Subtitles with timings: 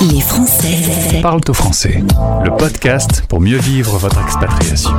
[0.00, 2.04] Les Français parlent au français.
[2.44, 4.90] Le podcast pour mieux vivre votre expatriation.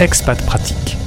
[0.00, 0.98] Expat pratique.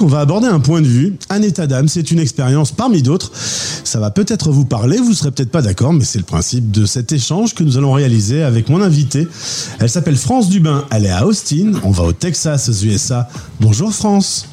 [0.00, 3.30] On va aborder un point de vue, un état d'âme, c'est une expérience parmi d'autres.
[3.34, 6.86] Ça va peut-être vous parler, vous serez peut-être pas d'accord, mais c'est le principe de
[6.86, 9.26] cet échange que nous allons réaliser avec mon invitée.
[9.80, 13.28] Elle s'appelle France Dubin, elle est à Austin, on va au Texas, aux USA.
[13.60, 14.48] Bonjour France.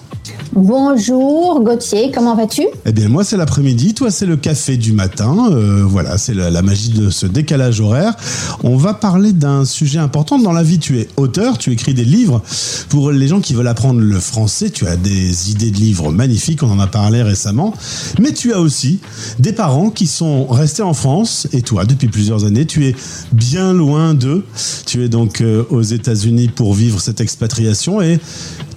[0.53, 2.63] Bonjour Gauthier, comment vas-tu?
[2.85, 6.61] Eh bien moi c'est l'après-midi, toi c'est le café du matin, euh, voilà c'est la,
[6.61, 8.15] magie de ce décalage horaire.
[8.63, 12.03] On va parler d'un sujet important dans la vie, tu es auteur, tu écris des
[12.03, 12.41] livres.
[12.89, 16.63] Pour les gens qui veulent apprendre le français, tu as des idées de livres magnifiques,
[16.63, 17.73] on en a parlé récemment,
[18.19, 18.99] mais tu as aussi
[19.37, 22.95] des parents qui sont restés en France et toi depuis plusieurs années, tu es
[23.31, 24.43] bien loin d'eux.
[24.85, 28.19] Tu es donc euh, aux États-Unis pour vivre cette expatriation et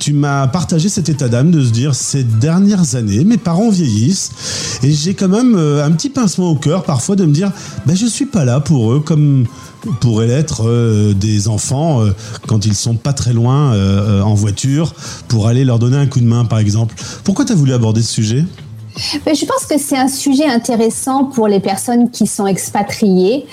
[0.02, 4.80] tu m'as partagé cet état d'âme de se dire ces dernières années, mes parents vieillissent
[4.82, 7.52] et j'ai quand même euh, un petit pincement au cœur parfois de me dire
[7.86, 9.46] ben je suis pas là pour eux comme
[10.00, 12.10] pourraient l'être euh, des enfants euh,
[12.48, 13.72] quand ils sont pas très loin
[14.22, 14.92] en voiture
[15.28, 16.96] pour aller leur donner un coup de main par exemple.
[17.22, 18.44] Pourquoi tu as voulu aborder ce sujet?
[18.94, 23.46] Je pense que c'est un sujet intéressant pour les personnes qui sont expatriées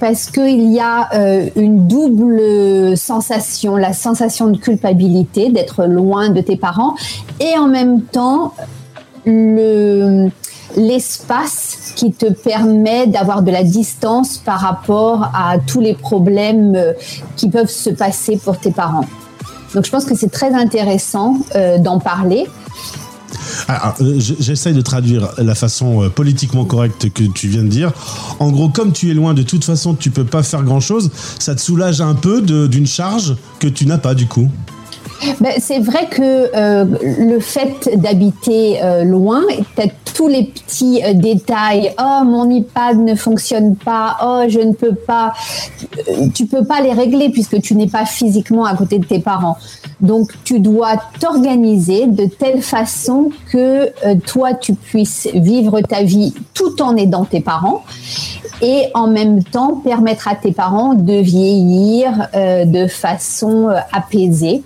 [0.00, 1.08] parce qu'il y a
[1.56, 6.94] une double sensation, la sensation de culpabilité d'être loin de tes parents
[7.40, 8.54] et en même temps
[9.24, 10.30] le
[10.76, 16.92] l'espace qui te permet d'avoir de la distance par rapport à tous les problèmes euh,
[17.36, 19.04] qui peuvent se passer pour tes parents.
[19.74, 22.46] Donc je pense que c'est très intéressant euh, d'en parler.
[23.68, 27.92] Alors, euh, j'essaye de traduire la façon euh, politiquement correcte que tu viens de dire.
[28.38, 31.10] En gros, comme tu es loin, de toute façon, tu peux pas faire grand chose.
[31.38, 34.50] Ça te soulage un peu d'une charge que tu n'as pas du coup?
[35.40, 36.84] Ben, c'est vrai que euh,
[37.18, 39.42] le fait d'habiter euh, loin,
[39.74, 44.72] peut-être tous les petits euh, détails, oh mon iPad ne fonctionne pas, oh je ne
[44.72, 45.32] peux pas,
[46.08, 49.20] euh, tu peux pas les régler puisque tu n'es pas physiquement à côté de tes
[49.20, 49.56] parents.
[50.00, 56.34] Donc tu dois t'organiser de telle façon que euh, toi tu puisses vivre ta vie
[56.52, 57.84] tout en aidant tes parents
[58.60, 64.64] et en même temps permettre à tes parents de vieillir de façon apaisée.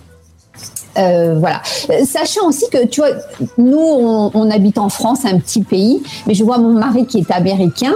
[0.98, 1.62] Euh, voilà.
[2.04, 3.10] Sachant aussi que, tu vois,
[3.58, 7.30] nous, on, habite en France, un petit pays, mais je vois mon mari qui est
[7.30, 7.94] américain.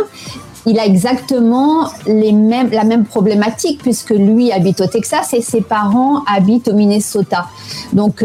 [0.68, 5.60] Il a exactement les mêmes, la même problématique puisque lui habite au Texas et ses
[5.60, 7.46] parents habitent au Minnesota.
[7.92, 8.24] Donc,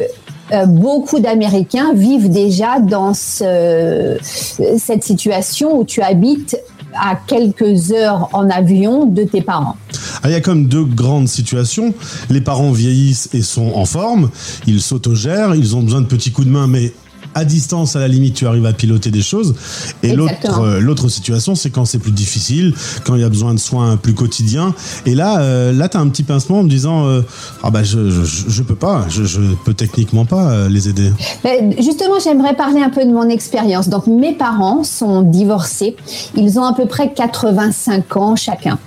[0.52, 6.58] euh, beaucoup d'Américains vivent déjà dans ce, cette situation où tu habites
[6.94, 9.78] à quelques heures en avion de tes parents.
[10.24, 11.94] Ah, il y a comme deux grandes situations.
[12.29, 14.29] Les parents vieillissent et sont en forme,
[14.68, 16.94] ils s'autogèrent, ils ont besoin de petits coups de main, mais
[17.36, 19.56] à distance, à la limite, tu arrives à piloter des choses.
[20.03, 22.74] Et l'autre, euh, l'autre situation, c'est quand c'est plus difficile,
[23.06, 24.74] quand il y a besoin de soins plus quotidiens.
[25.06, 27.22] Et là, euh, là, tu as un petit pincement en me disant, euh,
[27.64, 31.12] ah bah je, je, je, peux pas, je, je peux techniquement pas les aider.
[31.44, 33.90] Ben, justement, j'aimerais parler un peu de mon expérience.
[33.90, 35.96] Donc, mes parents sont divorcés.
[36.36, 38.78] Ils ont à peu près 85 ans chacun.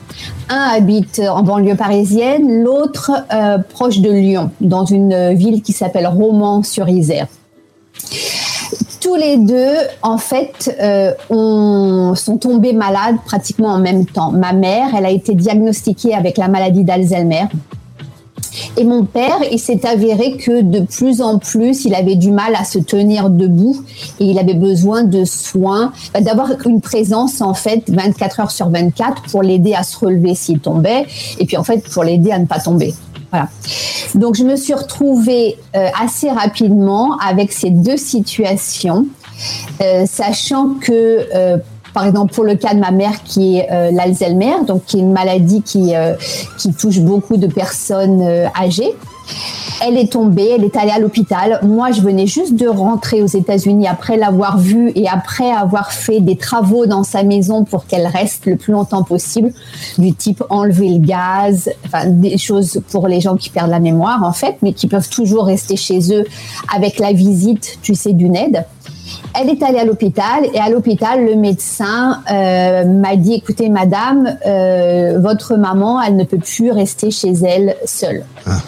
[0.49, 6.07] Un habite en banlieue parisienne, l'autre euh, proche de Lyon, dans une ville qui s'appelle
[6.07, 7.27] Romans-sur-Isère
[9.05, 14.33] tous les deux, en fait, euh, on, sont tombés malades pratiquement en même temps.
[14.33, 17.45] Ma mère, elle a été diagnostiquée avec la maladie d'Alzheimer.
[18.77, 22.55] Et mon père, il s'est avéré que de plus en plus, il avait du mal
[22.55, 23.77] à se tenir debout
[24.21, 29.23] et il avait besoin de soins, d'avoir une présence en fait 24 heures sur 24
[29.31, 31.05] pour l'aider à se relever s'il tombait
[31.39, 32.95] et puis en fait pour l'aider à ne pas tomber.
[34.15, 39.07] Donc je me suis retrouvée euh, assez rapidement avec ces deux situations,
[39.83, 41.59] euh, sachant que euh,
[41.93, 45.13] par exemple pour le cas de ma mère qui est l'Alzheimer, donc qui est une
[45.13, 45.93] maladie qui,
[46.77, 48.23] touche beaucoup de personnes
[48.61, 48.95] âgées.
[49.83, 51.59] Elle est tombée, elle est allée à l'hôpital.
[51.63, 56.21] Moi, je venais juste de rentrer aux États-Unis après l'avoir vue et après avoir fait
[56.21, 59.53] des travaux dans sa maison pour qu'elle reste le plus longtemps possible,
[59.99, 64.23] du type enlever le gaz, enfin des choses pour les gens qui perdent la mémoire
[64.23, 66.25] en fait, mais qui peuvent toujours rester chez eux
[66.75, 68.65] avec la visite, tu sais, d'une aide.
[69.39, 74.39] Elle est allée à l'hôpital et à l'hôpital, le médecin euh, m'a dit écoutez, madame,
[74.47, 78.25] euh, votre maman, elle ne peut plus rester chez elle seule.
[78.47, 78.59] Ah.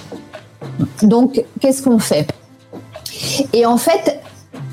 [1.02, 2.26] Donc, qu'est-ce qu'on fait?
[3.52, 4.20] Et en fait,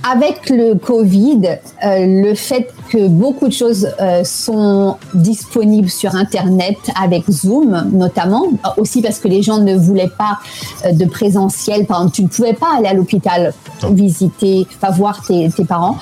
[0.04, 6.78] avec le Covid, euh, le fait que beaucoup de choses euh, sont disponibles sur Internet
[7.02, 8.44] avec Zoom notamment,
[8.78, 10.40] aussi parce que les gens ne voulaient pas
[10.86, 11.86] euh, de présentiel.
[11.86, 13.54] Par exemple, tu ne pouvais pas aller à l'hôpital
[13.92, 15.98] visiter, enfin voir tes, tes parents.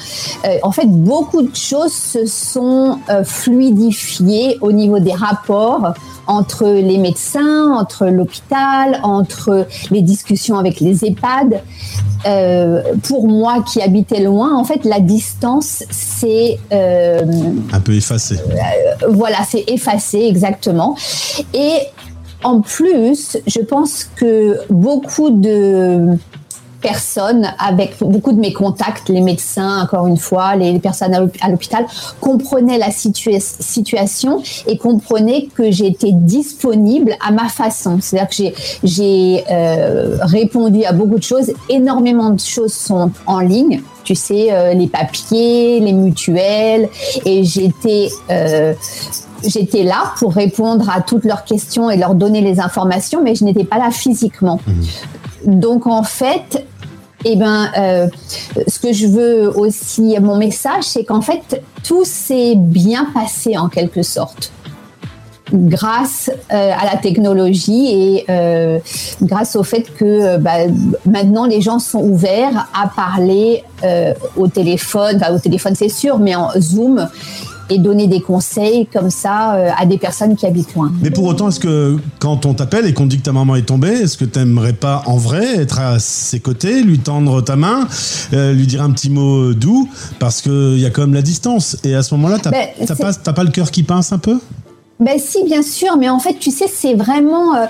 [0.63, 5.93] en fait, beaucoup de choses se sont fluidifiées au niveau des rapports
[6.27, 11.61] entre les médecins, entre l'hôpital, entre les discussions avec les EHPAD.
[12.25, 16.59] Euh, pour moi qui habitais loin, en fait, la distance, c'est...
[16.71, 17.21] Euh,
[17.73, 18.35] un peu effacé.
[18.35, 20.95] Euh, voilà, c'est effacé, exactement.
[21.53, 21.77] Et
[22.43, 26.17] en plus, je pense que beaucoup de
[26.81, 31.85] personnes avec beaucoup de mes contacts, les médecins, encore une fois, les personnes à l'hôpital,
[32.19, 37.99] comprenaient la situation et comprenaient que j'étais disponible à ma façon.
[38.01, 41.51] C'est-à-dire que j'ai euh, répondu à beaucoup de choses.
[41.69, 43.81] Énormément de choses sont en ligne.
[44.03, 46.89] Tu sais, euh, les papiers, les mutuelles.
[47.25, 48.09] Et j'étais...
[48.29, 48.73] Euh,
[49.43, 53.43] j'étais là pour répondre à toutes leurs questions et leur donner les informations, mais je
[53.43, 54.59] n'étais pas là physiquement.
[54.67, 55.59] Mmh.
[55.59, 56.63] Donc en fait,
[57.25, 58.07] eh ben, euh,
[58.67, 63.69] ce que je veux aussi, mon message, c'est qu'en fait, tout s'est bien passé en
[63.69, 64.51] quelque sorte.
[65.53, 68.79] Grâce euh, à la technologie et euh,
[69.21, 70.67] grâce au fait que bah,
[71.05, 73.65] maintenant les gens sont ouverts à parler
[74.37, 77.09] au téléphone, au téléphone c'est sûr, mais en Zoom
[77.71, 80.91] et donner des conseils comme ça euh, à des personnes qui habitent loin.
[81.01, 83.61] Mais pour autant, est-ce que quand on t'appelle et qu'on dit que ta maman est
[83.61, 87.55] tombée, est-ce que tu n'aimerais pas en vrai être à ses côtés, lui tendre ta
[87.55, 87.87] main,
[88.33, 89.89] euh, lui dire un petit mot doux
[90.19, 91.77] Parce qu'il y a quand même la distance.
[91.85, 94.37] Et à ce moment-là, tu n'as ben, pas, pas le cœur qui pince un peu?
[95.01, 97.65] Ben si, bien sûr, mais en fait, tu sais, c'est vraiment euh,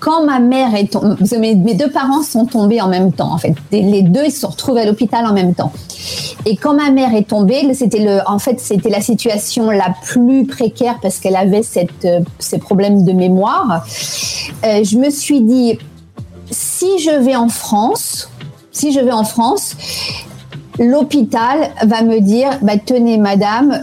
[0.00, 3.32] quand, ma mère est tombée, mes, deux parents sont tombés en même temps.
[3.32, 5.72] En fait, les deux ils se sont retrouvés à l'hôpital en même temps.
[6.46, 10.46] Et quand ma mère est tombée, c'était le, en fait, c'était la situation la plus
[10.46, 13.84] précaire parce qu'elle avait cette, euh, ces problèmes de mémoire.
[14.64, 15.78] Euh, je me suis dit,
[16.50, 18.30] si je vais en France,
[18.72, 19.76] si je vais en France,
[20.80, 23.80] l'hôpital va me dire, bah, tenez, madame,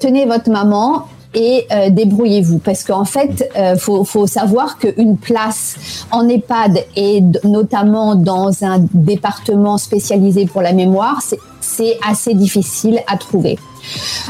[0.00, 1.04] tenez votre maman
[1.34, 7.22] et euh, débrouillez-vous parce qu'en fait, euh, faut, faut savoir qu'une place en EHPAD et
[7.44, 11.22] notamment dans un département spécialisé pour la mémoire,
[11.60, 13.58] c'est assez difficile à trouver.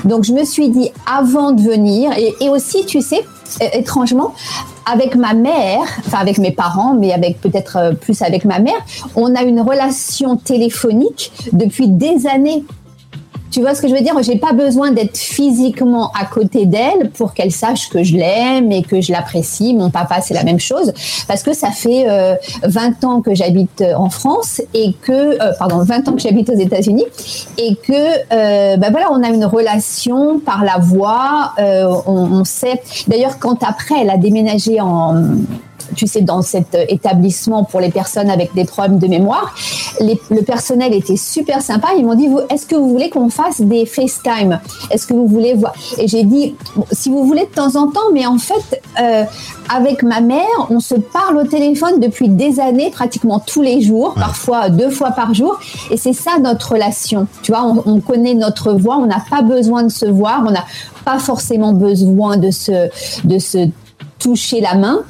[0.05, 3.25] Donc je me suis dit avant de venir et, et aussi, tu sais,
[3.73, 4.35] étrangement,
[4.91, 8.79] avec ma mère, enfin avec mes parents, mais avec peut-être euh, plus avec ma mère,
[9.17, 12.65] on a une relation téléphonique depuis des années.
[13.51, 14.15] Tu vois ce que je veux dire?
[14.23, 18.83] J'ai pas besoin d'être physiquement à côté d'elle pour qu'elle sache que je l'aime et
[18.83, 19.75] que je l'apprécie.
[19.75, 20.93] Mon papa, c'est la même chose
[21.27, 22.07] parce que ça fait
[22.63, 26.21] 20 euh, ans que j'habite euh, en France et que, euh, pardon, 20 ans que
[26.21, 27.07] j'habite aux États-Unis
[27.57, 31.55] et que, ben voilà, on a une relation par la voix.
[31.59, 32.81] on, on sait.
[33.07, 35.23] D'ailleurs, quand après elle a déménagé en
[35.97, 39.55] tu sais, dans cet établissement pour les personnes avec des problèmes de mémoire.
[40.01, 41.89] le personnel était super sympa.
[41.97, 44.61] Ils m'ont dit, est-ce que vous voulez qu'on fasse des FaceTime?
[44.91, 45.75] Est-ce que vous voulez voir?
[45.99, 46.55] Et j'ai dit,
[46.93, 49.25] si vous voulez de temps en temps, mais en fait, euh,
[49.69, 54.15] avec ma mère, on se parle au téléphone depuis des années, pratiquement tous les jours,
[54.15, 55.59] parfois deux fois par jour.
[55.91, 57.27] Et c'est ça notre relation.
[57.43, 60.51] Tu vois, on, on connaît notre voix, on n'a pas besoin de se voir, on
[60.51, 60.65] n'a
[61.05, 62.89] pas forcément besoin de se,
[63.25, 63.69] de se
[64.19, 65.01] toucher la main,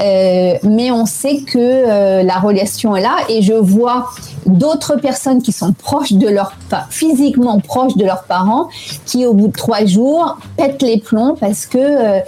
[0.00, 4.10] euh, mais on sait que euh, la relation est là et je vois
[4.46, 8.68] d'autres personnes qui sont proches de leur, enfin, physiquement proches de leurs parents,
[9.06, 12.20] qui au bout de trois jours pètent les plombs parce que euh,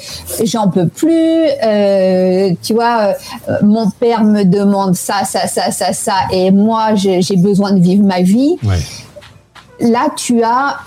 [0.44, 1.46] j'en peux plus,
[2.62, 3.14] tu vois,
[3.62, 8.04] mon père me demande ça, ça, ça, ça, ça, et moi j'ai besoin de vivre
[8.04, 8.56] ma vie.
[9.80, 10.78] Là, tu as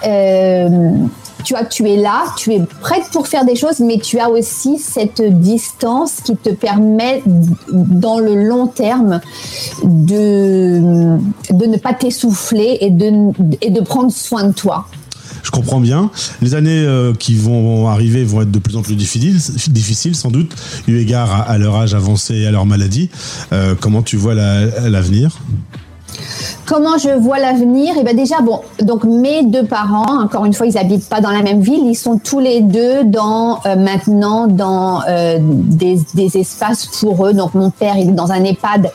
[1.43, 4.29] tu as, tu es là, tu es prête pour faire des choses, mais tu as
[4.29, 7.23] aussi cette distance qui te permet,
[7.69, 9.21] dans le long terme,
[9.83, 11.17] de,
[11.51, 13.31] de ne pas t'essouffler et de,
[13.61, 14.87] et de prendre soin de toi.
[15.43, 16.11] Je comprends bien.
[16.41, 19.37] Les années euh, qui vont arriver vont être de plus en plus difficiles,
[19.69, 20.53] difficiles sans doute,
[20.87, 23.09] eu égard à, leur âge avancé et à leur maladie.
[23.53, 25.39] Euh, comment tu vois l'avenir?
[26.65, 27.95] Comment je vois l'avenir?
[27.99, 31.31] Eh ben déjà bon, donc mes deux parents, encore une fois, ils habitent pas dans
[31.31, 36.37] la même ville, ils sont tous les deux dans euh, maintenant dans euh, des, des,
[36.37, 37.33] espaces pour eux.
[37.33, 38.91] Donc mon père il est dans un EHPAD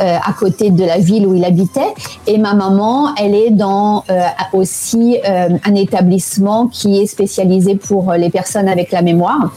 [0.00, 1.94] euh, à côté de la ville où il habitait,
[2.26, 4.04] et ma maman elle est dans
[4.52, 9.52] aussi un établissement qui est spécialisé pour les personnes avec la mémoire.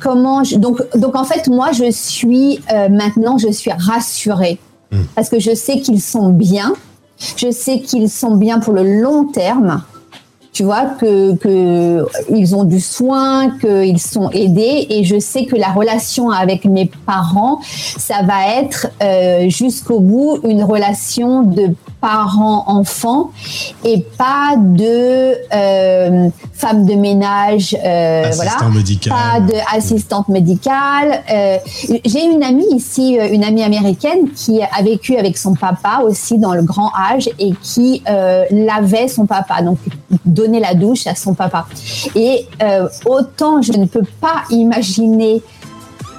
[0.00, 4.58] comment donc donc en fait moi je suis maintenant je suis rassurée
[4.90, 5.02] Mm.
[5.14, 6.74] parce que je sais qu'ils sont bien.
[7.36, 9.82] Je sais qu'ils sont bien pour le long terme
[10.52, 16.30] tu vois que, ont du soin, qu'ils sont aidés et je sais que la relation
[16.30, 21.68] avec mes parents, ça va être euh, jusqu'au bout une relation de
[22.00, 23.30] parents-enfants
[23.84, 28.52] et pas de euh, femme de ménage, euh, voilà,
[29.08, 31.22] pas de assistante médicale.
[31.32, 31.58] Euh,
[32.04, 36.38] J'ai une amie ici, euh, une amie américaine qui a vécu avec son papa aussi
[36.38, 38.02] dans le grand âge et qui
[38.50, 39.78] lavait son papa, donc
[40.24, 41.66] donnait la douche à son papa.
[42.14, 42.46] Et
[43.06, 45.42] autant je ne peux pas imaginer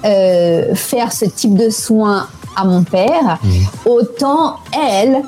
[0.02, 3.88] faire ce type de soins à mon père, mmh.
[3.88, 5.22] autant elle,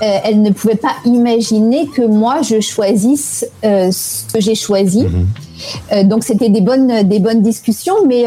[0.00, 5.02] elle ne pouvait pas imaginer que moi je choisisse euh, ce que j'ai choisi.
[5.02, 5.26] Mhm.
[5.92, 8.24] Euh, donc c'était des bonnes des bonnes discussions, mais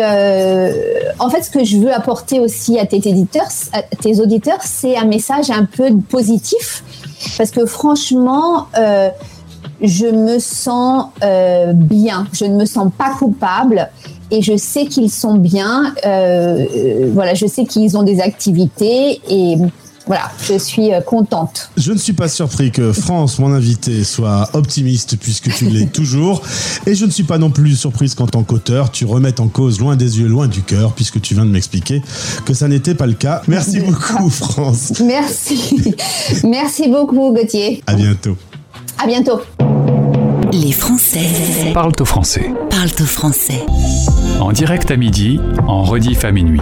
[1.19, 4.95] en fait ce que je veux apporter aussi à tes éditeurs, à tes auditeurs, c'est
[4.95, 6.83] un message un peu positif,
[7.37, 8.67] parce que franchement
[9.81, 11.07] je me sens
[11.73, 13.89] bien, je ne me sens pas coupable
[14.29, 15.95] et je sais qu'ils sont bien.
[16.03, 19.57] voilà, je sais qu'ils ont des activités et
[20.05, 21.69] voilà, je suis euh, contente.
[21.77, 26.41] Je ne suis pas surpris que France, mon invité, soit optimiste puisque tu l'es toujours.
[26.85, 29.79] Et je ne suis pas non plus surprise qu'en tant qu'auteur, tu remettes en cause
[29.79, 32.01] loin des yeux, loin du cœur, puisque tu viens de m'expliquer
[32.45, 33.41] que ça n'était pas le cas.
[33.47, 34.93] Merci beaucoup, France.
[35.05, 35.95] Merci.
[36.43, 37.81] Merci beaucoup, Gauthier.
[37.87, 38.37] À bientôt.
[38.97, 39.41] À bientôt.
[40.51, 42.51] Les Français parlent au français.
[42.69, 43.65] Parlent au français.
[44.39, 46.61] En direct à midi, en rediff à minuit.